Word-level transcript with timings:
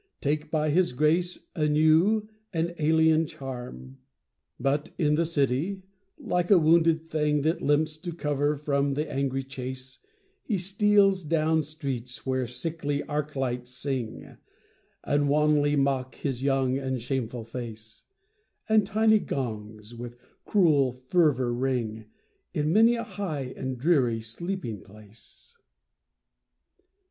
Take 0.19 0.49
by 0.49 0.71
his 0.71 0.93
grace 0.93 1.45
a 1.55 1.67
new 1.69 2.27
and 2.51 2.73
alien 2.79 3.27
charm. 3.27 3.99
But 4.59 4.89
in 4.97 5.13
the 5.13 5.25
city, 5.25 5.83
like 6.17 6.49
a 6.49 6.57
wounded 6.57 7.07
thing 7.07 7.41
That 7.41 7.61
limps 7.61 7.97
to 7.97 8.11
cover 8.11 8.55
from 8.57 8.93
the 8.93 9.07
angry 9.07 9.43
chase, 9.43 9.99
He 10.41 10.57
steals 10.57 11.21
down 11.21 11.61
streets 11.61 12.25
where 12.25 12.47
sickly 12.47 13.03
arc 13.03 13.35
lights 13.35 13.73
sing, 13.77 14.37
And 15.03 15.29
wanly 15.29 15.75
mock 15.75 16.15
his 16.15 16.41
young 16.41 16.79
and 16.79 16.99
shameful 16.99 17.43
face; 17.43 18.05
And 18.67 18.87
tiny 18.87 19.19
gongs 19.19 19.93
with 19.93 20.17
cruel 20.45 20.91
fervor 20.93 21.53
ring 21.53 22.05
In 22.55 22.73
many 22.73 22.95
a 22.95 23.03
high 23.03 23.53
and 23.55 23.77
dreary 23.77 24.19
sleeping 24.21 24.81
place. 24.81 25.55